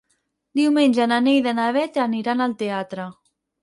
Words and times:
Diumenge 0.59 1.07
na 1.13 1.21
Neida 1.27 1.53
i 1.55 1.59
na 1.61 1.69
Bet 1.79 2.03
aniran 2.09 2.45
al 2.51 2.61
teatre. 2.67 3.11